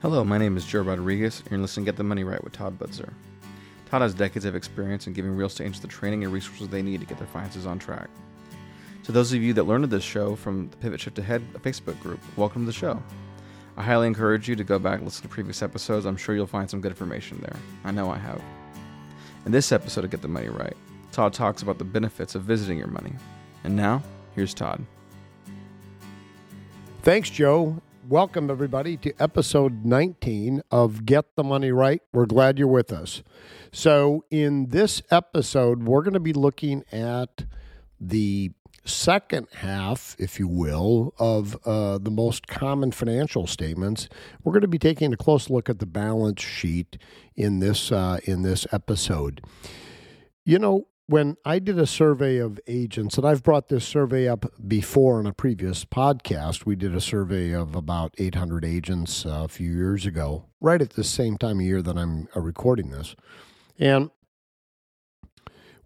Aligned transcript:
Hello, 0.00 0.22
my 0.22 0.38
name 0.38 0.56
is 0.56 0.64
Joe 0.64 0.82
Rodriguez, 0.82 1.40
and 1.40 1.50
you're 1.50 1.60
listening 1.60 1.84
to 1.84 1.90
Get 1.90 1.96
the 1.96 2.04
Money 2.04 2.22
Right 2.22 2.42
with 2.44 2.52
Todd 2.52 2.78
Butzer. 2.78 3.12
Todd 3.90 4.00
has 4.00 4.14
decades 4.14 4.44
of 4.44 4.54
experience 4.54 5.08
in 5.08 5.12
giving 5.12 5.34
real 5.34 5.48
estate 5.48 5.64
agents 5.64 5.80
the 5.80 5.88
training 5.88 6.22
and 6.22 6.32
resources 6.32 6.68
they 6.68 6.82
need 6.82 7.00
to 7.00 7.06
get 7.06 7.18
their 7.18 7.26
finances 7.26 7.66
on 7.66 7.80
track. 7.80 8.08
To 9.02 9.10
those 9.10 9.32
of 9.32 9.42
you 9.42 9.52
that 9.54 9.64
learned 9.64 9.82
of 9.82 9.90
this 9.90 10.04
show 10.04 10.36
from 10.36 10.70
the 10.70 10.76
Pivot 10.76 11.00
Shift 11.00 11.18
Ahead 11.18 11.42
Facebook 11.54 11.98
group, 11.98 12.20
welcome 12.36 12.62
to 12.62 12.66
the 12.66 12.72
show. 12.72 13.02
I 13.76 13.82
highly 13.82 14.06
encourage 14.06 14.48
you 14.48 14.54
to 14.54 14.62
go 14.62 14.78
back 14.78 14.98
and 14.98 15.04
listen 15.04 15.22
to 15.22 15.28
previous 15.28 15.62
episodes. 15.62 16.06
I'm 16.06 16.16
sure 16.16 16.36
you'll 16.36 16.46
find 16.46 16.70
some 16.70 16.80
good 16.80 16.92
information 16.92 17.40
there. 17.40 17.56
I 17.82 17.90
know 17.90 18.08
I 18.08 18.18
have. 18.18 18.40
In 19.46 19.50
this 19.50 19.72
episode 19.72 20.04
of 20.04 20.12
Get 20.12 20.22
the 20.22 20.28
Money 20.28 20.48
Right, 20.48 20.76
Todd 21.10 21.32
talks 21.32 21.62
about 21.62 21.78
the 21.78 21.84
benefits 21.84 22.36
of 22.36 22.44
visiting 22.44 22.78
your 22.78 22.86
money. 22.86 23.14
And 23.64 23.74
now, 23.74 24.04
here's 24.36 24.54
Todd. 24.54 24.86
Thanks, 27.02 27.30
Joe. 27.30 27.82
Welcome, 28.10 28.50
everybody, 28.50 28.96
to 28.96 29.12
episode 29.20 29.84
19 29.84 30.62
of 30.70 31.04
Get 31.04 31.36
the 31.36 31.44
Money 31.44 31.72
Right. 31.72 32.00
We're 32.10 32.24
glad 32.24 32.58
you're 32.58 32.66
with 32.66 32.90
us. 32.90 33.22
So, 33.70 34.24
in 34.30 34.70
this 34.70 35.02
episode, 35.10 35.82
we're 35.82 36.00
going 36.00 36.14
to 36.14 36.20
be 36.20 36.32
looking 36.32 36.84
at 36.90 37.44
the 38.00 38.52
second 38.86 39.48
half, 39.56 40.16
if 40.18 40.38
you 40.38 40.48
will, 40.48 41.12
of 41.18 41.58
uh, 41.66 41.98
the 41.98 42.10
most 42.10 42.46
common 42.46 42.92
financial 42.92 43.46
statements. 43.46 44.08
We're 44.42 44.52
going 44.52 44.62
to 44.62 44.68
be 44.68 44.78
taking 44.78 45.12
a 45.12 45.18
close 45.18 45.50
look 45.50 45.68
at 45.68 45.78
the 45.78 45.84
balance 45.84 46.40
sheet 46.40 46.96
in 47.36 47.60
this 47.60 47.92
uh, 47.92 48.20
in 48.24 48.40
this 48.40 48.66
episode. 48.72 49.42
You 50.46 50.58
know, 50.58 50.86
when 51.08 51.38
I 51.42 51.58
did 51.58 51.78
a 51.78 51.86
survey 51.86 52.36
of 52.36 52.60
agents, 52.66 53.16
and 53.16 53.26
I've 53.26 53.42
brought 53.42 53.68
this 53.68 53.86
survey 53.86 54.28
up 54.28 54.44
before 54.68 55.18
in 55.18 55.26
a 55.26 55.32
previous 55.32 55.86
podcast, 55.86 56.66
we 56.66 56.76
did 56.76 56.94
a 56.94 57.00
survey 57.00 57.52
of 57.52 57.74
about 57.74 58.14
800 58.18 58.62
agents 58.62 59.24
uh, 59.24 59.44
a 59.44 59.48
few 59.48 59.72
years 59.72 60.04
ago, 60.04 60.44
right 60.60 60.82
at 60.82 60.90
the 60.90 61.04
same 61.04 61.38
time 61.38 61.60
of 61.60 61.64
year 61.64 61.80
that 61.80 61.96
I'm 61.96 62.28
uh, 62.36 62.40
recording 62.40 62.90
this. 62.90 63.16
And 63.78 64.10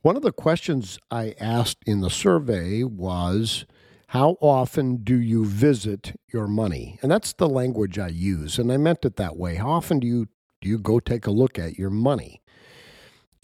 one 0.01 0.17
of 0.17 0.23
the 0.23 0.33
questions 0.33 0.99
I 1.09 1.37
asked 1.39 1.79
in 1.87 2.01
the 2.01 2.11
survey 2.11 2.83
was, 2.83 3.65
How 4.09 4.37
often 4.41 5.05
do 5.05 5.21
you 5.21 5.45
visit 5.45 6.19
your 6.33 6.49
money? 6.49 6.99
And 7.01 7.13
that's 7.13 7.33
the 7.33 7.49
language 7.49 7.97
I 7.97 8.09
use. 8.09 8.59
And 8.59 8.73
I 8.73 8.77
meant 8.77 9.05
it 9.05 9.15
that 9.17 9.37
way. 9.37 9.55
How 9.55 9.71
often 9.71 10.01
do 10.01 10.07
you, 10.09 10.27
do 10.61 10.69
you 10.69 10.79
go 10.79 10.99
take 10.99 11.29
a 11.29 11.31
look 11.31 11.61
at 11.61 11.79
your 11.79 11.91
money? 11.91 12.42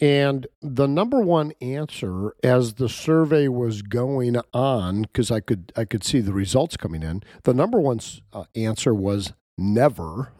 And 0.01 0.47
the 0.61 0.87
number 0.87 1.19
one 1.19 1.51
answer 1.59 2.33
as 2.41 2.75
the 2.75 2.87
survey 2.87 3.49
was 3.49 3.81
going 3.81 4.37
on, 4.53 5.01
because 5.01 5.29
I 5.29 5.41
could 5.41 5.73
I 5.75 5.83
could 5.83 6.05
see 6.05 6.21
the 6.21 6.33
results 6.33 6.77
coming 6.77 7.03
in, 7.03 7.21
the 7.43 7.53
number 7.53 7.79
one 7.79 7.99
uh, 8.31 8.45
answer 8.55 8.93
was 8.93 9.33
never, 9.57 10.31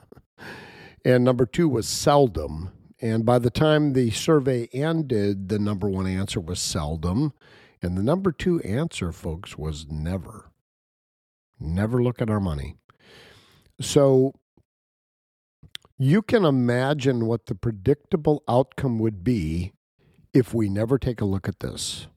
and 1.04 1.26
number 1.26 1.46
two 1.46 1.68
was 1.68 1.88
seldom. 1.88 2.72
And 3.02 3.26
by 3.26 3.40
the 3.40 3.50
time 3.50 3.94
the 3.94 4.12
survey 4.12 4.70
ended, 4.72 5.50
the 5.50 5.60
number 5.60 5.90
one 5.90 6.08
answer 6.08 6.40
was 6.40 6.60
seldom, 6.60 7.34
and 7.82 7.98
the 7.98 8.04
number 8.04 8.32
two 8.32 8.62
answer, 8.62 9.12
folks, 9.12 9.58
was 9.58 9.88
never. 9.90 10.52
Never 11.60 12.02
look 12.02 12.22
at 12.22 12.30
our 12.30 12.40
money. 12.40 12.76
So 13.82 14.34
you 16.02 16.22
can 16.22 16.46
imagine 16.46 17.26
what 17.26 17.48
the 17.48 17.56
predictable 17.56 18.42
outcome 18.48 18.98
would 19.00 19.22
be 19.22 19.74
if 20.34 20.54
we 20.54 20.70
never 20.70 20.98
take 20.98 21.20
a 21.20 21.26
look 21.26 21.50
at 21.50 21.60
this. 21.60 22.08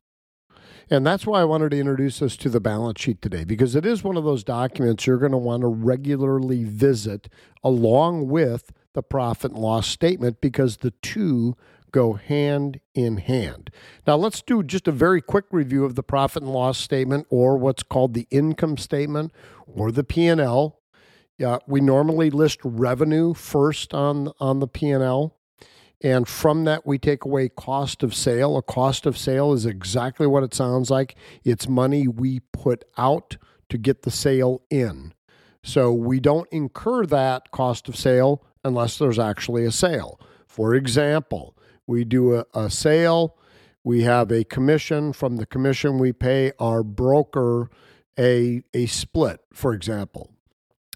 And 0.89 1.05
that's 1.05 1.27
why 1.27 1.41
I 1.41 1.45
wanted 1.45 1.71
to 1.71 1.81
introduce 1.81 2.23
us 2.23 2.37
to 2.37 2.49
the 2.49 2.61
balance 2.61 3.01
sheet 3.01 3.21
today, 3.21 3.43
because 3.45 3.75
it 3.75 3.85
is 3.85 4.05
one 4.05 4.17
of 4.17 4.25
those 4.25 4.45
documents 4.45 5.07
you're 5.07 5.19
going 5.19 5.33
to 5.33 5.39
want 5.39 5.63
to 5.63 5.67
regularly 5.67 6.63
visit 6.63 7.29
along 7.65 8.29
with 8.29 8.73
the 8.95 9.03
profit 9.03 9.53
and 9.53 9.61
loss 9.61 9.89
statement, 9.89 10.41
because 10.41 10.77
the 10.77 10.93
two 11.03 11.57
go 11.91 12.13
hand 12.13 12.79
in 12.95 13.17
hand. 13.17 13.71
Now, 14.07 14.17
let's 14.17 14.43
do 14.43 14.63
just 14.63 14.87
a 14.87 14.93
very 14.93 15.21
quick 15.21 15.47
review 15.51 15.85
of 15.85 15.95
the 15.95 16.03
profit 16.03 16.43
and 16.43 16.53
loss 16.53 16.79
statement, 16.79 17.27
or 17.31 17.57
what's 17.57 17.83
called 17.83 18.15
the 18.15 18.29
income 18.31 18.77
statement, 18.77 19.33
or 19.67 19.91
the 19.91 20.05
P&L. 20.05 20.82
Yeah, 21.39 21.59
we 21.67 21.81
normally 21.81 22.31
list 22.31 22.61
revenue 22.63 23.35
first 23.35 23.95
on 23.95 24.33
on 24.39 24.61
the 24.61 24.69
P&L 24.69 25.37
and 26.03 26.27
from 26.27 26.65
that 26.65 26.85
we 26.85 26.99
take 26.99 27.25
away 27.25 27.49
cost 27.49 28.03
of 28.03 28.15
sale. 28.15 28.57
A 28.57 28.63
cost 28.63 29.07
of 29.07 29.17
sale 29.17 29.53
is 29.53 29.65
exactly 29.65 30.27
what 30.27 30.43
it 30.43 30.53
sounds 30.53 30.91
like. 30.91 31.15
It's 31.45 31.69
money 31.69 32.09
we 32.09 32.41
put 32.53 32.85
out 32.99 33.37
to 33.69 33.79
get 33.79 34.03
the 34.03 34.11
sale 34.11 34.63
in. 34.69 35.15
So 35.63 35.93
we 35.93 36.19
don't 36.19 36.49
incur 36.51 37.07
that 37.07 37.53
cost 37.53 37.89
of 37.89 37.95
sale 37.95 38.45
unless 38.65 38.99
there's 38.99 39.19
actually 39.19 39.65
a 39.65 39.71
sale. 39.71 40.21
For 40.47 40.75
example, 40.75 41.57
we 41.87 42.05
do 42.05 42.35
a, 42.35 42.45
a 42.53 42.69
sale, 42.69 43.37
we 43.85 44.03
have 44.03 44.33
a 44.33 44.45
commission. 44.45 45.13
From 45.13 45.37
the 45.37 45.47
commission, 45.47 45.99
we 45.99 46.13
pay 46.13 46.53
our 46.59 46.83
broker 46.83 47.71
a, 48.19 48.63
a 48.75 48.87
split, 48.87 49.41
for 49.53 49.73
example 49.73 50.33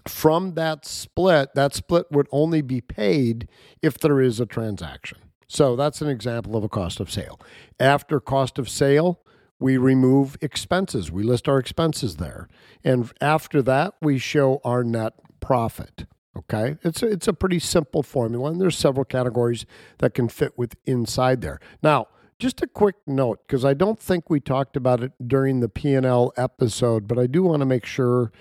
from 0.09 0.53
that 0.53 0.85
split, 0.85 1.53
that 1.55 1.73
split 1.73 2.05
would 2.11 2.27
only 2.31 2.61
be 2.61 2.81
paid 2.81 3.47
if 3.81 3.97
there 3.97 4.21
is 4.21 4.39
a 4.39 4.45
transaction. 4.45 5.17
So 5.47 5.75
that's 5.75 6.01
an 6.01 6.09
example 6.09 6.55
of 6.55 6.63
a 6.63 6.69
cost 6.69 6.99
of 6.99 7.09
sale. 7.09 7.39
After 7.79 8.19
cost 8.19 8.59
of 8.59 8.69
sale, 8.69 9.21
we 9.59 9.77
remove 9.77 10.37
expenses. 10.41 11.11
We 11.11 11.23
list 11.23 11.47
our 11.47 11.57
expenses 11.57 12.17
there. 12.17 12.47
And 12.83 13.11
after 13.21 13.61
that, 13.63 13.95
we 14.01 14.17
show 14.19 14.61
our 14.63 14.83
net 14.83 15.13
profit. 15.39 16.05
Okay? 16.35 16.77
It's 16.83 17.01
a, 17.01 17.07
it's 17.07 17.27
a 17.27 17.33
pretty 17.33 17.59
simple 17.59 18.03
formula 18.03 18.51
and 18.51 18.61
there's 18.61 18.77
several 18.77 19.05
categories 19.05 19.65
that 19.99 20.13
can 20.13 20.27
fit 20.27 20.57
with 20.57 20.75
inside 20.85 21.41
there. 21.41 21.59
Now, 21.81 22.07
just 22.39 22.61
a 22.61 22.67
quick 22.67 22.95
note 23.07 23.39
because 23.47 23.65
I 23.65 23.73
don't 23.73 23.99
think 23.99 24.29
we 24.29 24.39
talked 24.39 24.77
about 24.77 25.01
it 25.01 25.11
during 25.25 25.59
the 25.59 25.69
P&L 25.69 26.33
episode, 26.37 27.07
but 27.07 27.17
I 27.17 27.25
do 27.25 27.41
want 27.41 27.61
to 27.61 27.65
make 27.65 27.85
sure 27.85 28.31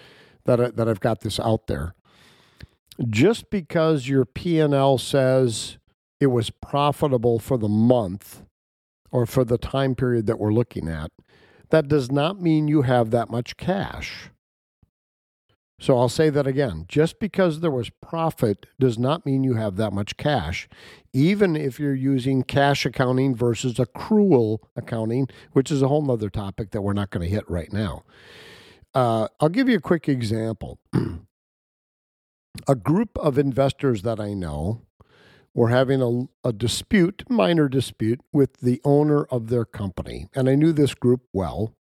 that 0.46 0.60
I, 0.60 0.70
that 0.70 0.88
I've 0.88 1.00
got 1.00 1.20
this 1.20 1.38
out 1.38 1.66
there. 1.66 1.94
Just 3.08 3.50
because 3.50 4.08
your 4.08 4.24
P&L 4.24 4.98
says 4.98 5.76
it 6.18 6.28
was 6.28 6.50
profitable 6.50 7.38
for 7.38 7.58
the 7.58 7.68
month 7.68 8.42
or 9.10 9.26
for 9.26 9.44
the 9.44 9.58
time 9.58 9.94
period 9.94 10.26
that 10.26 10.38
we're 10.38 10.52
looking 10.52 10.88
at, 10.88 11.10
that 11.70 11.88
does 11.88 12.10
not 12.10 12.40
mean 12.40 12.68
you 12.68 12.82
have 12.82 13.10
that 13.10 13.28
much 13.28 13.56
cash. 13.56 14.30
So 15.78 15.98
I'll 15.98 16.08
say 16.08 16.30
that 16.30 16.46
again. 16.46 16.86
Just 16.88 17.18
because 17.18 17.60
there 17.60 17.70
was 17.70 17.90
profit 17.90 18.64
does 18.80 18.98
not 18.98 19.26
mean 19.26 19.44
you 19.44 19.54
have 19.54 19.76
that 19.76 19.92
much 19.92 20.16
cash, 20.16 20.68
even 21.12 21.54
if 21.54 21.78
you're 21.78 21.94
using 21.94 22.42
cash 22.42 22.86
accounting 22.86 23.34
versus 23.34 23.74
accrual 23.74 24.60
accounting, 24.74 25.28
which 25.52 25.70
is 25.70 25.82
a 25.82 25.88
whole 25.88 26.10
other 26.10 26.30
topic 26.30 26.70
that 26.70 26.80
we're 26.80 26.94
not 26.94 27.10
going 27.10 27.28
to 27.28 27.34
hit 27.34 27.48
right 27.48 27.72
now. 27.72 28.04
Uh, 28.94 29.28
I'll 29.40 29.48
give 29.48 29.68
you 29.68 29.76
a 29.76 29.80
quick 29.80 30.08
example. 30.08 30.78
a 32.68 32.74
group 32.74 33.18
of 33.18 33.38
investors 33.38 34.02
that 34.02 34.20
I 34.20 34.34
know 34.34 34.82
were 35.54 35.68
having 35.68 36.02
a, 36.02 36.48
a, 36.48 36.52
dispute, 36.52 37.24
minor 37.30 37.68
dispute, 37.68 38.20
with 38.32 38.60
the 38.60 38.80
owner 38.84 39.24
of 39.24 39.48
their 39.48 39.64
company. 39.64 40.26
And 40.34 40.48
I 40.50 40.54
knew 40.54 40.72
this 40.72 40.94
group 40.94 41.22
well, 41.32 41.74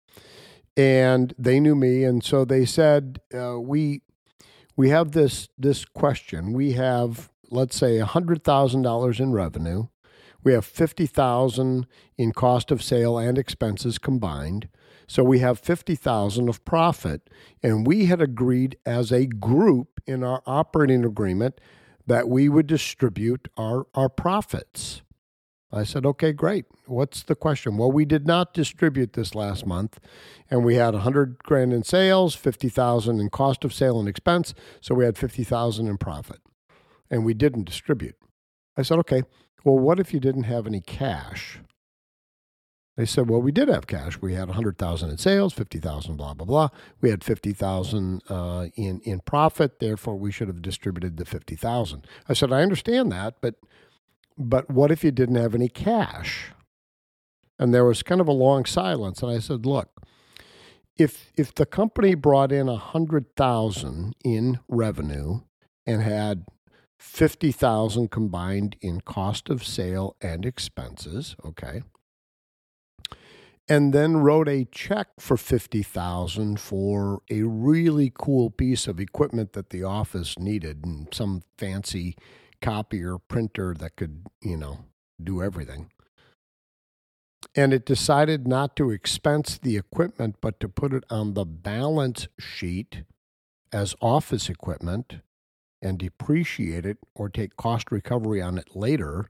and 0.78 1.34
they 1.38 1.60
knew 1.60 1.76
me. 1.76 2.06
And 2.06 2.24
so 2.24 2.46
they 2.46 2.66
said, 2.66 3.20
uh, 3.38 3.60
we, 3.60 4.02
we 4.78 4.90
have 4.90 5.12
this, 5.12 5.50
this 5.58 5.84
question. 5.84 6.54
We 6.54 6.74
have, 6.74 7.30
let's 7.52 7.76
say, 7.76 8.00
$100,000 8.00 9.20
in 9.20 9.32
revenue. 9.34 9.88
We 10.46 10.54
have 10.54 10.64
50000 10.64 11.88
in 12.18 12.32
cost 12.32 12.72
of 12.72 12.84
sale 12.84 13.18
and 13.18 13.38
expenses 13.38 13.98
combined. 13.98 14.70
So 15.08 15.24
we 15.24 15.40
have 15.40 15.60
50,000 15.60 16.48
of 16.48 16.64
profit 16.64 17.30
and 17.62 17.86
we 17.86 18.06
had 18.06 18.22
agreed 18.22 18.78
as 18.86 19.12
a 19.12 19.26
group 19.26 20.00
in 20.06 20.24
our 20.24 20.44
operating 20.46 21.04
agreement 21.04 21.60
that 22.08 22.30
we 22.30 22.48
would 22.48 22.68
distribute 22.68 23.48
our 23.58 23.88
our 23.96 24.10
profits. 24.10 25.02
I 25.72 25.84
said, 25.84 26.06
"Okay, 26.06 26.32
great. 26.32 26.66
What's 26.86 27.24
the 27.24 27.36
question?" 27.36 27.78
Well, 27.78 27.92
we 27.92 28.06
did 28.06 28.28
not 28.28 28.54
distribute 28.54 29.14
this 29.14 29.34
last 29.34 29.66
month 29.66 30.00
and 30.50 30.64
we 30.64 30.76
had 30.76 30.94
100 30.94 31.40
grand 31.44 31.74
in 31.74 31.82
sales, 31.82 32.36
50,000 32.36 33.20
in 33.20 33.30
cost 33.30 33.66
of 33.66 33.74
sale 33.74 34.00
and 34.00 34.08
expense, 34.08 34.54
so 34.80 34.94
we 34.94 35.06
had 35.06 35.18
50,000 35.18 35.88
in 35.88 35.98
profit. 35.98 36.40
And 37.10 37.26
we 37.26 37.34
didn't 37.34 37.66
distribute. 37.66 38.16
I 38.78 38.84
said, 38.84 39.00
"Okay, 39.00 39.24
well, 39.66 39.78
what 39.78 40.00
if 40.00 40.14
you 40.14 40.22
didn't 40.22 40.44
have 40.44 40.66
any 40.66 40.80
cash?" 40.80 41.60
They 42.98 43.06
said, 43.06 43.30
well, 43.30 43.42
we 43.42 43.52
did 43.52 43.68
have 43.68 43.88
cash. 43.88 44.22
We 44.22 44.36
had 44.36 44.48
100,000 44.48 45.10
in 45.10 45.18
sales, 45.18 45.54
50,000, 45.54 46.16
blah, 46.16 46.34
blah, 46.34 46.46
blah. 46.46 46.70
We 47.02 47.10
had 47.10 47.26
50,000 47.26 48.22
uh, 48.30 48.68
in, 48.76 49.02
in 49.02 49.20
profit. 49.20 49.80
Therefore, 49.80 50.16
we 50.16 50.32
should 50.32 50.48
have 50.48 50.62
distributed 50.62 51.18
the 51.18 51.26
50,000. 51.26 52.08
I 52.30 52.34
said, 52.34 52.54
I 52.54 52.62
understand 52.62 53.12
that, 53.12 53.36
but, 53.42 53.56
but 54.38 54.70
what 54.70 54.92
if 54.92 55.04
you 55.04 55.12
didn't 55.12 55.36
have 55.36 55.54
any 55.54 55.68
cash? 55.68 56.52
And 57.60 57.74
there 57.74 57.84
was 57.84 58.02
kind 58.02 58.22
of 58.22 58.30
a 58.30 58.34
long 58.34 58.64
silence. 58.64 59.22
And 59.22 59.32
I 59.32 59.40
said, 59.40 59.66
look, 59.66 59.90
if, 60.98 61.34
if 61.36 61.54
the 61.54 61.66
company 61.66 62.16
brought 62.16 62.54
in 62.54 62.68
100,000 62.68 64.16
in 64.24 64.60
revenue 64.70 65.42
and 65.86 66.02
had 66.02 66.46
50,000 67.06 68.12
combined 68.12 68.76
in 68.82 69.00
cost 69.00 69.50
of 69.50 69.64
sale 69.64 70.18
and 70.22 70.46
expenses, 70.46 71.36
okay? 71.46 71.82
And 73.70 73.94
then 73.94 74.18
wrote 74.18 74.50
a 74.50 74.66
check 74.66 75.08
for 75.20 75.38
50,000 75.38 76.60
for 76.60 77.22
a 77.30 77.44
really 77.44 78.12
cool 78.14 78.50
piece 78.50 78.86
of 78.86 79.00
equipment 79.00 79.54
that 79.54 79.70
the 79.70 79.84
office 79.84 80.38
needed 80.38 80.84
and 80.84 81.08
some 81.14 81.44
fancy 81.58 82.18
copier 82.62 83.18
printer 83.18 83.74
that 83.80 83.96
could, 83.96 84.26
you 84.42 84.58
know, 84.58 84.80
do 85.24 85.42
everything. 85.42 85.90
And 87.56 87.72
it 87.72 87.86
decided 87.86 88.46
not 88.46 88.76
to 88.76 88.90
expense 88.92 89.58
the 89.58 89.78
equipment 89.78 90.38
but 90.42 90.60
to 90.60 90.68
put 90.68 90.92
it 90.92 91.06
on 91.10 91.34
the 91.34 91.46
balance 91.46 92.28
sheet 92.38 93.04
as 93.72 93.96
office 94.02 94.50
equipment 94.50 95.22
and 95.86 96.00
depreciate 96.00 96.86
it 96.86 96.98
or 97.14 97.30
take 97.30 97.56
cost 97.56 97.92
recovery 97.92 98.42
on 98.42 98.58
it 98.58 98.76
later, 98.76 99.30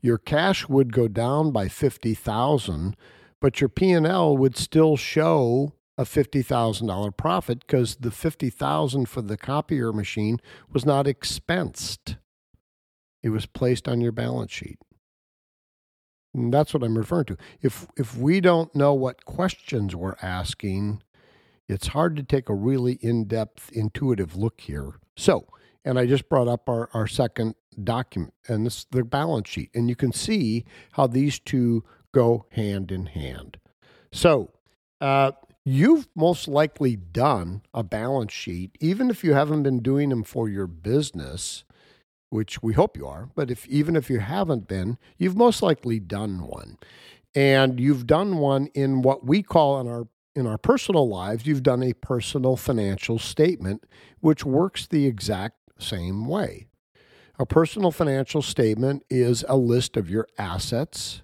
your 0.00 0.18
cash 0.18 0.68
would 0.68 0.92
go 0.92 1.08
down 1.08 1.50
by 1.50 1.68
50,000, 1.68 2.96
but 3.40 3.60
your 3.60 3.68
P&L 3.68 4.36
would 4.36 4.56
still 4.56 4.96
show 4.96 5.72
a 5.96 6.04
$50,000 6.04 7.16
profit 7.16 7.60
because 7.60 7.96
the 7.96 8.10
50,000 8.10 9.08
for 9.08 9.22
the 9.22 9.36
copier 9.36 9.92
machine 9.92 10.40
was 10.72 10.84
not 10.84 11.06
expensed. 11.06 12.16
It 13.22 13.30
was 13.30 13.46
placed 13.46 13.88
on 13.88 14.00
your 14.00 14.12
balance 14.12 14.52
sheet. 14.52 14.78
And 16.34 16.52
that's 16.52 16.74
what 16.74 16.82
I'm 16.82 16.98
referring 16.98 17.26
to. 17.26 17.36
If 17.62 17.86
if 17.96 18.16
we 18.16 18.40
don't 18.40 18.74
know 18.74 18.92
what 18.92 19.24
questions 19.24 19.94
we're 19.94 20.16
asking, 20.20 21.00
it's 21.68 21.88
hard 21.88 22.16
to 22.16 22.24
take 22.24 22.48
a 22.48 22.54
really 22.54 22.94
in-depth 23.00 23.70
intuitive 23.72 24.34
look 24.34 24.60
here. 24.60 24.94
So, 25.16 25.46
and 25.84 25.98
I 25.98 26.06
just 26.06 26.28
brought 26.28 26.48
up 26.48 26.68
our, 26.68 26.88
our 26.94 27.06
second 27.06 27.54
document, 27.82 28.34
and 28.48 28.66
this 28.66 28.78
is 28.78 28.86
the 28.90 29.04
balance 29.04 29.48
sheet. 29.48 29.70
And 29.74 29.88
you 29.88 29.96
can 29.96 30.12
see 30.12 30.64
how 30.92 31.06
these 31.06 31.38
two 31.38 31.84
go 32.12 32.46
hand 32.50 32.92
in 32.92 33.06
hand. 33.06 33.58
So, 34.12 34.50
uh, 35.00 35.32
you've 35.64 36.08
most 36.14 36.46
likely 36.46 36.96
done 36.96 37.62
a 37.72 37.82
balance 37.82 38.32
sheet, 38.32 38.76
even 38.80 39.10
if 39.10 39.24
you 39.24 39.34
haven't 39.34 39.64
been 39.64 39.80
doing 39.80 40.10
them 40.10 40.22
for 40.22 40.48
your 40.48 40.66
business, 40.66 41.64
which 42.30 42.62
we 42.62 42.74
hope 42.74 42.96
you 42.96 43.06
are. 43.06 43.28
But 43.34 43.50
if 43.50 43.66
even 43.68 43.96
if 43.96 44.08
you 44.08 44.20
haven't 44.20 44.68
been, 44.68 44.98
you've 45.18 45.36
most 45.36 45.62
likely 45.62 46.00
done 46.00 46.46
one. 46.46 46.78
And 47.34 47.80
you've 47.80 48.06
done 48.06 48.38
one 48.38 48.68
in 48.74 49.02
what 49.02 49.26
we 49.26 49.42
call 49.42 49.80
in 49.80 49.88
our 49.88 50.06
in 50.36 50.46
our 50.46 50.58
personal 50.58 51.08
lives, 51.08 51.46
you've 51.46 51.62
done 51.62 51.82
a 51.82 51.92
personal 51.92 52.56
financial 52.56 53.18
statement, 53.18 53.84
which 54.20 54.44
works 54.44 54.86
the 54.86 55.06
exact 55.06 55.63
same 55.84 56.26
way. 56.26 56.66
A 57.38 57.46
personal 57.46 57.90
financial 57.90 58.42
statement 58.42 59.04
is 59.10 59.44
a 59.48 59.56
list 59.56 59.96
of 59.96 60.08
your 60.08 60.26
assets, 60.38 61.22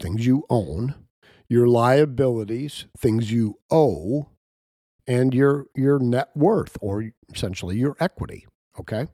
things 0.00 0.26
you 0.26 0.44
own, 0.50 0.94
your 1.48 1.68
liabilities, 1.68 2.86
things 2.98 3.30
you 3.30 3.58
owe, 3.70 4.28
and 5.06 5.34
your 5.34 5.66
your 5.74 5.98
net 5.98 6.30
worth 6.34 6.76
or 6.80 7.10
essentially 7.32 7.76
your 7.76 7.96
equity, 8.00 8.46
okay? 8.80 9.06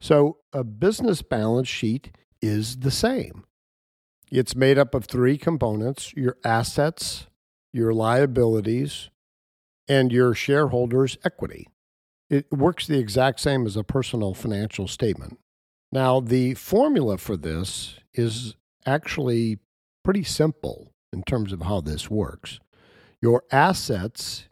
So 0.00 0.38
a 0.52 0.62
business 0.62 1.22
balance 1.22 1.68
sheet 1.68 2.16
is 2.40 2.78
the 2.78 2.90
same. 2.90 3.44
It's 4.30 4.54
made 4.54 4.78
up 4.78 4.94
of 4.94 5.06
three 5.06 5.38
components, 5.38 6.12
your 6.14 6.36
assets, 6.44 7.26
your 7.72 7.94
liabilities, 7.94 9.10
and 9.88 10.12
your 10.12 10.34
shareholders' 10.34 11.16
equity. 11.24 11.66
It 12.30 12.50
works 12.52 12.86
the 12.86 12.98
exact 12.98 13.40
same 13.40 13.66
as 13.66 13.76
a 13.76 13.84
personal 13.84 14.34
financial 14.34 14.86
statement. 14.86 15.38
Now, 15.90 16.20
the 16.20 16.54
formula 16.54 17.16
for 17.16 17.36
this 17.36 17.98
is 18.12 18.54
actually 18.84 19.58
pretty 20.04 20.24
simple 20.24 20.92
in 21.12 21.22
terms 21.22 21.52
of 21.52 21.62
how 21.62 21.80
this 21.80 22.10
works. 22.10 22.60
Your 23.22 23.44
assets 23.50 24.48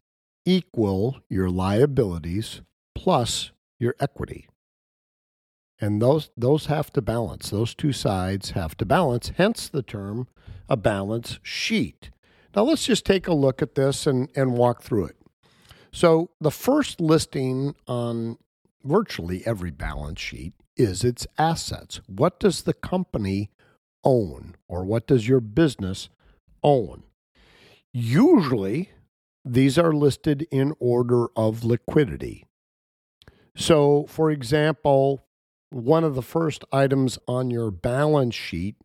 equal 0.47 1.21
your 1.29 1.51
liabilities 1.51 2.63
plus 2.95 3.51
your 3.79 3.95
equity. 4.01 4.49
And 5.79 6.01
those, 6.01 6.31
those 6.37 6.67
have 6.67 6.91
to 6.95 7.03
balance. 7.03 7.51
Those 7.51 7.75
two 7.75 7.93
sides 7.93 8.53
have 8.53 8.77
to 8.79 8.87
balance, 8.87 9.33
hence 9.37 9.69
the 9.69 9.83
term 9.83 10.29
a 10.69 10.77
balance 10.77 11.39
sheet. 11.43 12.11
Now, 12.55 12.63
let's 12.63 12.87
just 12.87 13.05
take 13.05 13.29
a 13.29 13.35
look 13.35 13.61
at 13.61 13.75
this 13.75 14.07
and, 14.07 14.31
and 14.35 14.57
walk 14.57 14.83
through 14.83 15.07
it. 15.07 15.16
So, 15.97 16.29
the 16.43 16.51
first 16.51 17.01
listing 17.01 17.75
on 17.89 18.37
virtually 18.85 19.43
every 19.47 19.71
balance 19.71 20.21
sheet 20.21 20.53
is 20.77 21.03
its 21.03 21.27
assets. 21.39 22.03
What 22.07 22.39
does 22.39 22.65
the 22.65 22.75
company 22.75 23.49
own, 24.05 24.57
or 24.69 24.85
what 24.85 25.07
does 25.07 25.27
your 25.27 25.41
business 25.41 26.11
own? 26.63 27.05
Usually, 27.95 28.91
these 29.43 29.79
are 29.79 29.95
listed 29.95 30.47
in 30.51 30.75
order 30.81 31.29
of 31.35 31.65
liquidity. 31.65 32.45
So, 33.57 34.05
for 34.07 34.31
example, 34.31 35.25
one 35.71 36.05
of 36.05 36.15
the 36.15 36.21
first 36.21 36.63
items 36.71 37.19
on 37.27 37.51
your 37.51 37.71
balance 37.71 38.35
sheet 38.35 38.77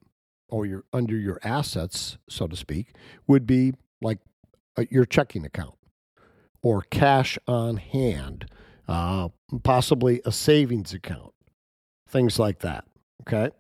or 0.47 0.65
your 0.65 0.85
under 0.93 1.17
your 1.17 1.41
assets, 1.43 2.17
so 2.29 2.47
to 2.47 2.55
speak, 2.55 2.95
would 3.27 3.45
be 3.45 3.73
like 4.01 4.19
uh, 4.77 4.85
your 4.89 5.03
checking 5.03 5.45
account 5.45 5.75
or 6.63 6.83
cash 6.89 7.37
on 7.47 7.77
hand, 7.77 8.45
uh, 8.87 9.29
possibly 9.63 10.21
a 10.25 10.31
savings 10.31 10.93
account, 10.93 11.33
things 12.07 12.37
like 12.39 12.59
that. 12.59 12.85
Okay. 13.21 13.51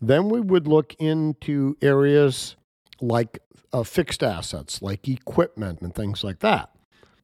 Then 0.00 0.28
we 0.28 0.40
would 0.40 0.66
look 0.66 0.94
into 0.98 1.76
areas 1.82 2.56
like 3.00 3.38
uh, 3.72 3.82
fixed 3.82 4.22
assets, 4.22 4.82
like 4.82 5.08
equipment 5.08 5.80
and 5.80 5.94
things 5.94 6.24
like 6.24 6.40
that. 6.40 6.70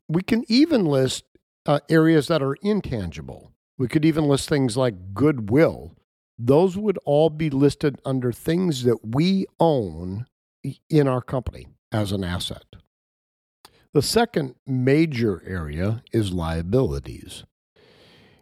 We 0.08 0.22
can 0.22 0.44
even 0.48 0.84
list 0.84 1.24
uh, 1.64 1.80
areas 1.88 2.28
that 2.28 2.42
are 2.42 2.54
intangible. 2.62 3.52
We 3.78 3.88
could 3.88 4.04
even 4.04 4.24
list 4.24 4.48
things 4.48 4.76
like 4.76 5.14
goodwill. 5.14 5.96
Those 6.38 6.76
would 6.76 6.98
all 7.04 7.30
be 7.30 7.50
listed 7.50 8.00
under 8.04 8.30
things 8.30 8.84
that 8.84 8.98
we 9.14 9.46
own 9.58 10.26
in 10.90 11.08
our 11.08 11.22
company 11.22 11.66
as 11.92 12.12
an 12.12 12.24
asset. 12.24 12.64
The 13.96 14.02
second 14.02 14.56
major 14.66 15.42
area 15.46 16.02
is 16.12 16.30
liabilities. 16.30 17.44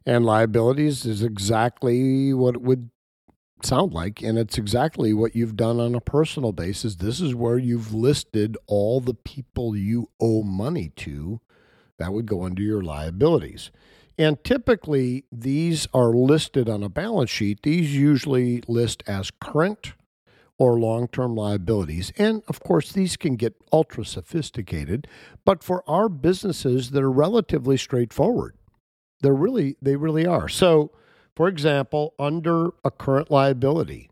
And 0.05 0.27
liabilities 0.27 1.07
is 1.07 1.23
exactly 1.23 2.35
what 2.35 2.57
it 2.57 2.63
would 2.63 2.91
sound 3.63 3.93
like, 3.93 4.21
and 4.21 4.37
it's 4.37 4.59
exactly 4.59 5.15
what 5.15 5.37
you've 5.37 5.55
done 5.55 5.79
on 5.79 5.95
a 5.95 6.01
personal 6.01 6.51
basis. 6.51 6.97
This 6.97 7.21
is 7.21 7.37
where 7.37 7.57
you've 7.57 7.95
listed 7.95 8.59
all 8.67 9.01
the 9.01 9.15
people 9.15 9.77
you 9.77 10.11
owe 10.21 10.43
money 10.43 10.89
to. 10.97 11.41
That 12.01 12.13
would 12.13 12.27
go 12.27 12.43
under 12.43 12.61
your 12.61 12.83
liabilities. 12.83 13.71
And 14.19 14.43
typically, 14.43 15.25
these 15.31 15.87
are 15.95 16.11
listed 16.11 16.69
on 16.69 16.83
a 16.83 16.89
balance 16.89 17.31
sheet. 17.31 17.63
These 17.63 17.95
usually 17.95 18.65
list 18.67 19.05
as 19.07 19.31
current 19.31 19.93
or 20.59 20.79
long 20.79 21.09
term 21.09 21.35
liabilities. 21.35 22.13
And 22.17 22.43
of 22.49 22.61
course, 22.61 22.93
these 22.93 23.17
can 23.17 23.37
get 23.37 23.55
ultra 23.73 24.05
sophisticated, 24.05 25.07
but 25.45 25.63
for 25.63 25.89
our 25.89 26.09
businesses, 26.09 26.91
they're 26.91 27.11
relatively 27.11 27.77
straightforward. 27.77 28.57
They're 29.21 29.35
really, 29.35 29.77
they 29.81 29.97
really 29.97 30.27
are. 30.27 30.49
So, 30.49 30.91
for 31.35 31.49
example, 31.49 32.15
under 32.19 32.71
a 32.85 32.91
current 32.91 33.31
liability, 33.31 34.11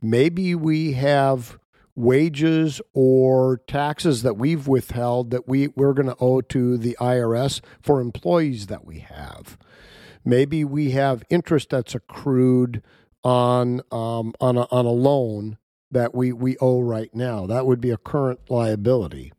maybe 0.00 0.54
we 0.54 0.92
have 0.92 1.58
wages 1.94 2.80
or 2.92 3.58
taxes 3.66 4.22
that 4.22 4.36
we've 4.36 4.68
withheld 4.68 5.30
that 5.30 5.48
we, 5.48 5.68
we're 5.68 5.94
going 5.94 6.08
to 6.08 6.16
owe 6.20 6.40
to 6.42 6.76
the 6.76 6.96
IRS 7.00 7.60
for 7.80 8.00
employees 8.00 8.66
that 8.66 8.84
we 8.84 8.98
have. 8.98 9.56
Maybe 10.24 10.64
we 10.64 10.90
have 10.90 11.22
interest 11.30 11.70
that's 11.70 11.94
accrued 11.94 12.82
on 13.22 13.80
um, 13.90 14.34
on 14.40 14.56
a, 14.56 14.68
on 14.70 14.86
a 14.86 14.90
loan 14.90 15.58
that 15.90 16.14
we, 16.14 16.32
we 16.32 16.56
owe 16.58 16.80
right 16.80 17.14
now. 17.14 17.46
That 17.46 17.66
would 17.66 17.80
be 17.80 17.90
a 17.90 17.96
current 17.96 18.40
liability. 18.50 19.32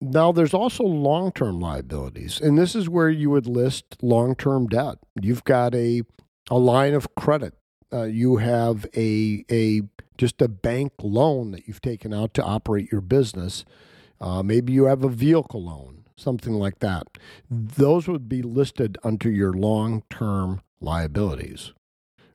Now, 0.00 0.32
there's 0.32 0.54
also 0.54 0.84
long 0.84 1.30
term 1.30 1.60
liabilities, 1.60 2.40
and 2.40 2.56
this 2.56 2.74
is 2.74 2.88
where 2.88 3.10
you 3.10 3.30
would 3.30 3.46
list 3.46 4.02
long 4.02 4.34
term 4.34 4.66
debt. 4.66 4.96
You've 5.20 5.44
got 5.44 5.74
a, 5.74 6.02
a 6.50 6.58
line 6.58 6.94
of 6.94 7.14
credit, 7.14 7.54
uh, 7.92 8.04
you 8.04 8.36
have 8.36 8.86
a, 8.96 9.44
a 9.50 9.82
just 10.16 10.40
a 10.42 10.48
bank 10.48 10.92
loan 11.02 11.50
that 11.52 11.66
you've 11.66 11.80
taken 11.80 12.12
out 12.12 12.34
to 12.34 12.42
operate 12.42 12.90
your 12.92 13.00
business. 13.00 13.64
Uh, 14.20 14.42
maybe 14.42 14.72
you 14.72 14.84
have 14.84 15.02
a 15.02 15.08
vehicle 15.08 15.64
loan, 15.64 16.04
something 16.16 16.52
like 16.52 16.78
that. 16.80 17.06
Those 17.50 18.06
would 18.06 18.28
be 18.28 18.42
listed 18.42 18.98
under 19.02 19.30
your 19.30 19.52
long 19.52 20.02
term 20.10 20.60
liabilities. 20.80 21.72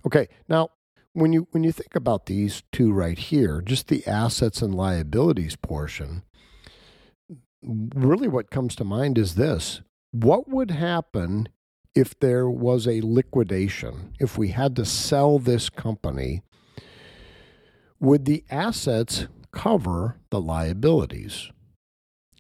Okay, 0.06 0.28
now 0.48 0.70
when 1.16 1.32
you 1.32 1.48
when 1.52 1.64
you 1.64 1.72
think 1.72 1.96
about 1.96 2.26
these 2.26 2.62
two 2.74 2.92
right 2.92 3.18
here, 3.18 3.62
just 3.62 3.88
the 3.88 4.06
assets 4.06 4.62
and 4.62 4.76
liabilities 4.76 5.56
portion, 5.56 6.24
really 7.64 8.28
what 8.28 8.52
comes 8.52 8.76
to 8.76 8.84
mind 8.84 9.18
is 9.18 9.36
this. 9.36 9.82
What 10.12 10.50
would 10.50 10.72
happen 10.72 11.48
if 11.96 12.20
there 12.20 12.50
was 12.50 12.86
a 12.86 13.00
liquidation, 13.00 14.14
if 14.20 14.38
we 14.38 14.50
had 14.50 14.76
to 14.76 14.84
sell 14.84 15.40
this 15.40 15.70
company, 15.70 16.42
would 18.02 18.26
the 18.26 18.44
assets 18.52 19.28
cover 19.52 20.18
the 20.32 20.42
liabilities? 20.42 21.50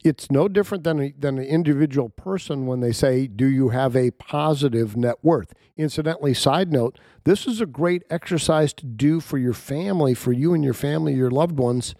It's 0.05 0.29
no 0.29 0.47
different 0.47 0.83
than, 0.83 1.01
a, 1.01 1.13
than 1.17 1.39
an 1.39 1.45
individual 1.45 2.09
person 2.09 2.67
when 2.67 2.79
they 2.79 2.91
say, 2.91 3.25
Do 3.25 3.47
you 3.47 3.69
have 3.69 3.95
a 3.95 4.11
positive 4.11 4.95
net 4.95 5.15
worth? 5.23 5.51
Incidentally, 5.77 6.35
side 6.35 6.71
note, 6.71 6.99
this 7.23 7.47
is 7.47 7.59
a 7.59 7.65
great 7.65 8.03
exercise 8.11 8.71
to 8.73 8.85
do 8.85 9.19
for 9.19 9.39
your 9.39 9.53
family, 9.53 10.13
for 10.13 10.31
you 10.31 10.53
and 10.53 10.63
your 10.63 10.75
family, 10.75 11.15
your 11.15 11.31
loved 11.31 11.57
ones. 11.57 11.95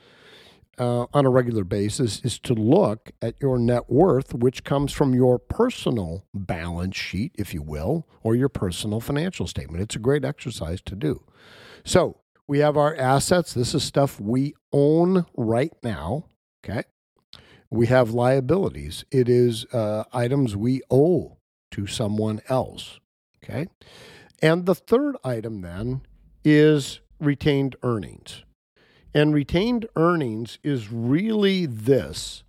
Uh, 0.78 1.06
on 1.14 1.26
a 1.26 1.30
regular 1.30 1.64
basis 1.64 2.20
is 2.26 2.38
to 2.38 2.54
look 2.54 3.12
at 3.22 3.36
your 3.40 3.58
net 3.58 3.90
worth, 3.90 4.34
which 4.34 4.66
comes 4.66 4.92
from 4.92 5.14
your 5.14 5.40
personal 5.40 6.26
balance 6.34 6.98
sheet, 6.98 7.32
if 7.36 7.54
you 7.54 7.62
will, 7.62 8.06
or 8.24 8.36
your 8.36 8.50
personal 8.50 9.00
financial 9.00 9.48
statement. 9.48 9.82
It's 9.82 9.96
a 9.96 10.00
great 10.00 10.26
exercise 10.26 10.82
to 10.82 10.96
do. 10.98 11.24
So, 11.86 12.18
we 12.46 12.60
have 12.60 12.76
our 12.76 12.94
assets. 12.94 13.54
This 13.54 13.74
is 13.74 13.86
stuff 13.86 14.20
we 14.20 14.54
own 14.74 15.26
right 15.38 15.72
now. 15.82 16.26
Okay. 16.64 16.84
We 17.70 17.88
have 17.88 18.12
liabilities. 18.12 19.06
It 19.12 19.28
is 19.28 19.66
uh, 19.74 20.04
items 20.14 20.56
we 20.56 20.82
owe 20.90 21.38
to 21.72 21.88
someone 21.88 22.42
else. 22.48 23.00
Okay. 23.44 23.68
And 24.42 24.66
the 24.66 24.76
third 24.76 25.16
item 25.24 25.62
then 25.62 26.02
is 26.44 27.02
retained 27.20 27.76
earnings. 27.84 28.44
And 29.14 29.34
retained 29.34 29.88
earnings 29.96 30.60
is 30.64 30.92
really 30.92 31.66
this 31.66 32.44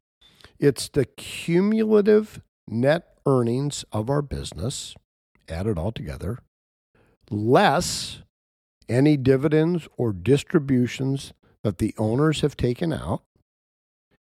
it's 0.58 0.88
the 0.88 1.04
cumulative 1.04 2.40
net 2.66 3.04
earnings 3.26 3.84
of 3.92 4.08
our 4.08 4.22
business, 4.22 4.94
added 5.48 5.78
all 5.78 5.92
together, 5.92 6.38
less 7.30 8.22
any 8.88 9.16
dividends 9.16 9.88
or 9.96 10.12
distributions 10.12 11.32
that 11.62 11.78
the 11.78 11.94
owners 11.98 12.40
have 12.40 12.56
taken 12.56 12.92
out, 12.92 13.22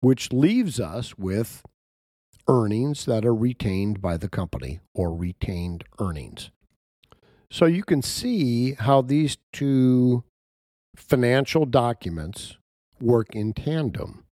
which 0.08 0.32
leaves 0.32 0.80
us 0.80 1.18
with 1.18 1.62
earnings 2.48 3.04
that 3.04 3.26
are 3.26 3.36
retained 3.36 4.02
by 4.02 4.16
the 4.16 4.30
company 4.30 4.80
or 4.94 5.14
retained 5.14 5.84
earnings. 6.00 6.50
So 7.52 7.66
you 7.66 7.84
can 7.84 8.02
see 8.02 8.76
how 8.76 9.02
these 9.02 9.36
two 9.52 10.24
financial 10.96 11.66
documents 11.66 12.56
work 13.02 13.36
in 13.36 13.52
tandem. 13.52 14.24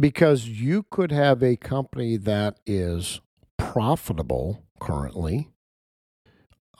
Because 0.00 0.48
you 0.48 0.82
could 0.90 1.12
have 1.12 1.44
a 1.44 1.54
company 1.54 2.16
that 2.16 2.58
is 2.66 3.20
profitable 3.56 4.64
currently 4.80 5.48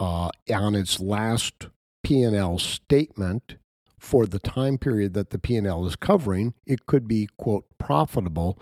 uh, 0.00 0.30
on 0.52 0.74
its 0.74 0.98
last 0.98 1.68
P&L 2.02 2.58
statement 2.58 3.58
for 4.06 4.26
the 4.26 4.38
time 4.38 4.78
period 4.78 5.14
that 5.14 5.30
the 5.30 5.38
P&L 5.38 5.84
is 5.84 5.96
covering, 5.96 6.54
it 6.64 6.86
could 6.86 7.08
be 7.08 7.28
quote 7.36 7.66
profitable, 7.78 8.58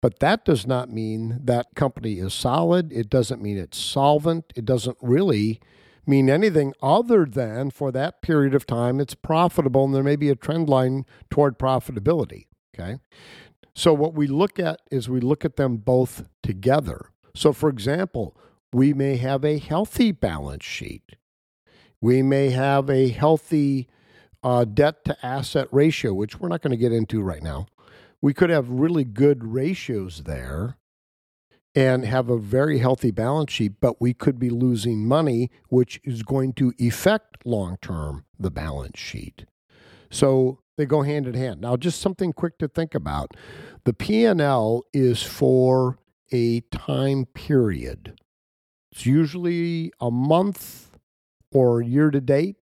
but 0.00 0.20
that 0.20 0.44
does 0.44 0.66
not 0.66 0.90
mean 0.90 1.40
that 1.44 1.74
company 1.74 2.18
is 2.18 2.32
solid. 2.32 2.92
It 2.92 3.10
doesn't 3.10 3.42
mean 3.42 3.58
it's 3.58 3.78
solvent. 3.78 4.52
It 4.56 4.64
doesn't 4.64 4.96
really 5.00 5.60
mean 6.06 6.30
anything 6.30 6.72
other 6.82 7.26
than 7.26 7.70
for 7.70 7.92
that 7.92 8.22
period 8.22 8.54
of 8.54 8.64
time 8.64 9.00
it's 9.00 9.14
profitable 9.14 9.84
and 9.84 9.94
there 9.94 10.04
may 10.04 10.16
be 10.16 10.30
a 10.30 10.36
trend 10.36 10.68
line 10.68 11.04
toward 11.30 11.58
profitability, 11.58 12.46
okay? 12.74 12.98
So 13.74 13.92
what 13.92 14.14
we 14.14 14.26
look 14.26 14.58
at 14.58 14.80
is 14.90 15.08
we 15.08 15.20
look 15.20 15.44
at 15.44 15.56
them 15.56 15.78
both 15.78 16.28
together. 16.42 17.10
So 17.34 17.52
for 17.52 17.68
example, 17.68 18.36
we 18.72 18.94
may 18.94 19.16
have 19.16 19.44
a 19.44 19.58
healthy 19.58 20.12
balance 20.12 20.64
sheet 20.64 21.16
we 22.00 22.22
may 22.22 22.50
have 22.50 22.90
a 22.90 23.08
healthy 23.08 23.88
uh, 24.46 24.64
debt 24.64 25.04
to 25.04 25.26
asset 25.26 25.66
ratio, 25.72 26.14
which 26.14 26.38
we're 26.38 26.48
not 26.48 26.62
going 26.62 26.70
to 26.70 26.76
get 26.76 26.92
into 26.92 27.20
right 27.20 27.42
now. 27.42 27.66
We 28.22 28.32
could 28.32 28.48
have 28.48 28.70
really 28.70 29.02
good 29.02 29.42
ratios 29.42 30.22
there 30.22 30.78
and 31.74 32.04
have 32.04 32.30
a 32.30 32.38
very 32.38 32.78
healthy 32.78 33.10
balance 33.10 33.52
sheet, 33.52 33.80
but 33.80 34.00
we 34.00 34.14
could 34.14 34.38
be 34.38 34.48
losing 34.48 35.04
money, 35.04 35.50
which 35.68 36.00
is 36.04 36.22
going 36.22 36.52
to 36.54 36.72
affect 36.80 37.44
long 37.44 37.76
term 37.82 38.24
the 38.38 38.52
balance 38.52 39.00
sheet. 39.00 39.46
So 40.12 40.60
they 40.78 40.86
go 40.86 41.02
hand 41.02 41.26
in 41.26 41.34
hand. 41.34 41.60
Now, 41.60 41.76
just 41.76 42.00
something 42.00 42.32
quick 42.32 42.56
to 42.58 42.68
think 42.68 42.94
about: 42.94 43.36
the 43.82 43.92
P&L 43.92 44.84
is 44.92 45.24
for 45.24 45.98
a 46.30 46.60
time 46.70 47.26
period. 47.34 48.16
It's 48.92 49.06
usually 49.06 49.92
a 49.98 50.12
month 50.12 50.96
or 51.50 51.82
year 51.82 52.12
to 52.12 52.20
date 52.20 52.56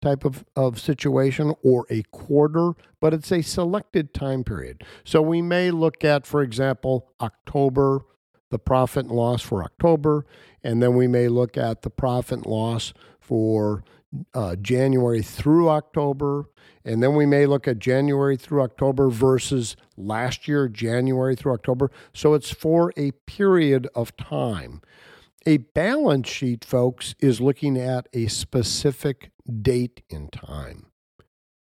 type 0.00 0.24
of, 0.24 0.44
of 0.56 0.80
situation 0.80 1.54
or 1.62 1.86
a 1.90 2.02
quarter, 2.10 2.72
but 3.00 3.12
it's 3.12 3.30
a 3.32 3.42
selected 3.42 4.14
time 4.14 4.44
period. 4.44 4.82
So 5.04 5.20
we 5.22 5.42
may 5.42 5.70
look 5.70 6.04
at, 6.04 6.26
for 6.26 6.42
example, 6.42 7.10
October, 7.20 8.00
the 8.50 8.58
profit 8.58 9.06
and 9.06 9.14
loss 9.14 9.42
for 9.42 9.62
October, 9.62 10.26
and 10.62 10.82
then 10.82 10.94
we 10.94 11.06
may 11.06 11.28
look 11.28 11.56
at 11.56 11.82
the 11.82 11.90
profit 11.90 12.38
and 12.38 12.46
loss 12.46 12.92
for 13.20 13.84
uh, 14.34 14.56
January 14.56 15.22
through 15.22 15.68
October, 15.68 16.48
and 16.84 17.02
then 17.02 17.14
we 17.14 17.26
may 17.26 17.46
look 17.46 17.68
at 17.68 17.78
January 17.78 18.36
through 18.36 18.62
October 18.62 19.08
versus 19.08 19.76
last 19.96 20.48
year, 20.48 20.68
January 20.68 21.36
through 21.36 21.52
October. 21.52 21.90
So 22.12 22.34
it's 22.34 22.50
for 22.50 22.92
a 22.96 23.12
period 23.26 23.86
of 23.94 24.16
time. 24.16 24.80
A 25.46 25.56
balance 25.56 26.28
sheet, 26.28 26.66
folks, 26.66 27.14
is 27.18 27.40
looking 27.40 27.78
at 27.78 28.08
a 28.12 28.26
specific 28.26 29.30
date 29.62 30.02
in 30.10 30.28
time. 30.28 30.86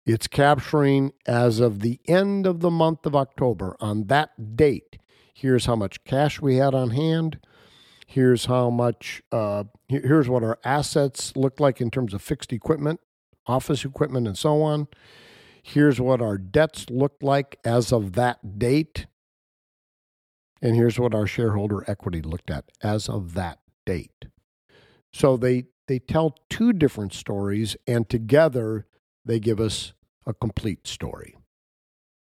It's 0.05 0.27
capturing 0.27 1.13
as 1.25 1.59
of 1.59 1.79
the 1.79 1.99
end 2.07 2.45
of 2.45 2.59
the 2.59 2.69
month 2.69 3.05
of 3.07 3.15
October. 3.15 3.75
On 3.79 4.05
that 4.07 4.55
date, 4.55 4.99
here's 5.33 5.65
how 5.65 5.75
much 5.75 6.03
cash 6.03 6.39
we 6.39 6.57
had 6.57 6.75
on 6.75 6.91
hand. 6.91 7.39
Here's 8.05 8.45
how 8.45 8.69
much, 8.69 9.23
uh, 9.31 9.63
here's 9.87 10.29
what 10.29 10.43
our 10.43 10.59
assets 10.63 11.35
look 11.35 11.59
like 11.59 11.81
in 11.81 11.89
terms 11.89 12.13
of 12.13 12.21
fixed 12.21 12.53
equipment, 12.53 12.99
office 13.47 13.85
equipment, 13.85 14.27
and 14.27 14.37
so 14.37 14.61
on. 14.61 14.87
Here's 15.63 15.99
what 15.99 16.21
our 16.21 16.37
debts 16.37 16.91
looked 16.91 17.23
like 17.23 17.57
as 17.65 17.91
of 17.91 18.13
that 18.13 18.59
date. 18.59 19.07
And 20.61 20.75
here's 20.75 20.99
what 20.99 21.15
our 21.15 21.25
shareholder 21.25 21.89
equity 21.89 22.21
looked 22.21 22.51
at 22.51 22.65
as 22.83 23.09
of 23.09 23.33
that 23.33 23.62
date. 23.85 24.25
So 25.13 25.37
they 25.37 25.65
they 25.87 25.99
tell 25.99 26.35
two 26.49 26.73
different 26.73 27.13
stories 27.13 27.75
and 27.87 28.09
together 28.09 28.85
they 29.25 29.39
give 29.39 29.59
us 29.59 29.93
a 30.25 30.33
complete 30.33 30.87
story. 30.87 31.35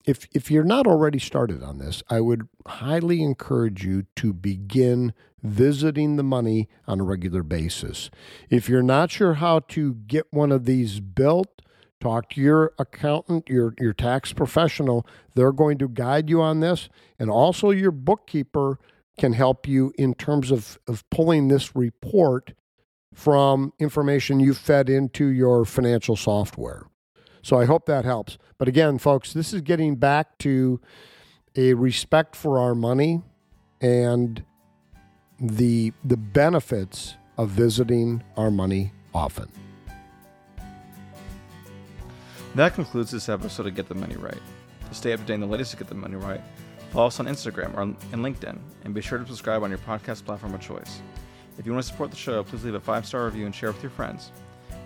If 0.06 0.28
if 0.34 0.52
you're 0.52 0.64
not 0.64 0.88
already 0.88 1.20
started 1.20 1.64
on 1.64 1.78
this, 1.78 2.04
I 2.10 2.20
would 2.20 2.48
highly 2.68 3.22
encourage 3.22 3.86
you 3.86 4.04
to 4.18 4.34
begin 4.34 5.14
visiting 5.42 6.16
the 6.16 6.24
money 6.24 6.68
on 6.88 7.00
a 7.00 7.04
regular 7.04 7.44
basis. 7.44 8.10
If 8.50 8.68
you're 8.68 8.84
not 8.84 9.12
sure 9.12 9.36
how 9.36 9.60
to 9.60 9.94
get 10.08 10.28
one 10.32 10.52
of 10.52 10.66
these 10.66 11.00
built, 11.00 11.62
talk 12.02 12.30
to 12.32 12.42
your 12.42 12.74
accountant, 12.78 13.48
your 13.48 13.74
your 13.80 13.94
tax 13.94 14.34
professional. 14.34 15.06
They're 15.36 15.54
going 15.54 15.78
to 15.78 15.88
guide 15.88 16.30
you 16.30 16.42
on 16.42 16.60
this 16.60 16.90
and 17.18 17.30
also 17.30 17.70
your 17.70 17.92
bookkeeper 17.92 18.80
can 19.18 19.34
help 19.34 19.68
you 19.68 19.94
in 19.98 20.14
terms 20.14 20.52
of, 20.52 20.80
of 20.88 21.08
pulling 21.10 21.48
this 21.48 21.76
report 21.76 22.54
from 23.14 23.74
information 23.80 24.40
you 24.40 24.54
fed 24.54 24.90
into 24.90 25.28
your 25.28 25.66
financial 25.66 26.16
software. 26.16 26.88
So 27.42 27.60
I 27.60 27.66
hope 27.66 27.86
that 27.86 28.06
helps. 28.06 28.38
But 28.58 28.68
again, 28.68 28.98
folks, 28.98 29.34
this 29.34 29.54
is 29.54 29.62
getting 29.62 29.98
back 29.98 30.38
to 30.40 30.80
a 31.56 31.74
respect 31.74 32.36
for 32.36 32.58
our 32.58 32.74
money 32.74 33.22
and 33.82 34.44
the 35.40 35.92
the 36.04 36.18
benefits 36.18 37.16
of 37.38 37.50
visiting 37.50 38.24
our 38.38 38.50
money 38.50 38.94
often. 39.14 39.50
That 42.56 42.76
concludes 42.76 43.12
this 43.12 43.30
episode 43.30 43.68
of 43.68 43.76
Get 43.76 43.90
the 43.90 43.96
Money 43.96 44.16
Right. 44.16 44.38
To 44.90 44.96
stay 44.96 45.12
up 45.12 45.20
to 45.20 45.26
date 45.26 45.34
on 45.34 45.40
the 45.42 45.48
latest 45.48 45.72
to 45.72 45.78
Get 45.78 45.88
the 45.88 45.96
Money 45.96 46.16
Right, 46.16 46.42
Follow 46.94 47.08
us 47.08 47.20
on 47.20 47.26
Instagram 47.26 47.76
or 47.76 47.82
and 47.82 47.98
LinkedIn, 48.14 48.60
and 48.84 48.94
be 48.94 49.02
sure 49.02 49.18
to 49.18 49.26
subscribe 49.26 49.64
on 49.64 49.72
your 49.72 49.80
podcast 49.80 50.26
platform 50.26 50.54
of 50.54 50.62
choice. 50.62 51.02
If 51.58 51.66
you 51.66 51.72
want 51.72 51.84
to 51.84 51.92
support 51.92 52.12
the 52.12 52.16
show, 52.16 52.44
please 52.44 52.64
leave 52.64 52.76
a 52.76 52.80
five 52.80 53.08
star 53.08 53.26
review 53.26 53.48
and 53.48 53.56
share 53.56 53.72
with 53.72 53.82
your 53.82 53.90
friends. 53.90 54.30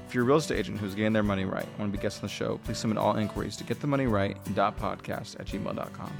If 0.07 0.15
you're 0.15 0.23
a 0.23 0.27
real 0.27 0.37
estate 0.37 0.57
agent 0.57 0.79
who's 0.79 0.95
getting 0.95 1.11
their 1.11 1.21
money 1.21 1.43
right 1.43 1.65
and 1.65 1.79
want 1.79 1.91
to 1.91 1.97
be 1.97 2.01
guest 2.01 2.19
on 2.19 2.27
the 2.27 2.33
show, 2.33 2.59
please 2.63 2.77
submit 2.77 2.97
all 2.97 3.17
inquiries 3.17 3.57
to 3.57 3.65
getthemoneyright.podcast 3.65 5.37
at 5.37 5.47
gmail.com. 5.47 6.13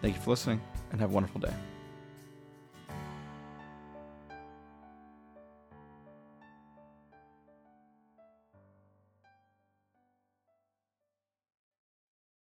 Thank 0.00 0.16
you 0.16 0.20
for 0.20 0.30
listening 0.30 0.60
and 0.90 1.00
have 1.00 1.10
a 1.10 1.14
wonderful 1.14 1.40
day. 1.40 1.54